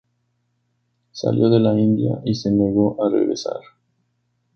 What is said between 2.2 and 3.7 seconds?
y se negó a regresar.